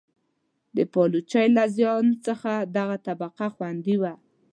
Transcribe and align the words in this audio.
د 0.75 0.77
پایلوچۍ 0.93 1.47
له 1.57 1.63
زیان 1.77 2.05
څخه 2.25 2.51
دغه 2.77 2.95
طبقه 3.07 3.47
خوندي 3.55 3.95
وه. 4.01 4.13